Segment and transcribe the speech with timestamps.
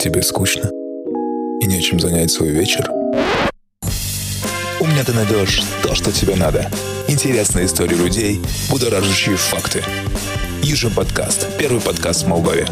[0.00, 0.70] Тебе скучно?
[1.60, 2.88] И нечем занять свой вечер?
[4.80, 6.70] У меня ты найдешь то, что тебе надо.
[7.06, 8.40] Интересные истории людей,
[8.70, 9.84] будоражащие факты.
[10.62, 11.46] Южный подкаст.
[11.58, 12.66] Первый подкаст в Молдове.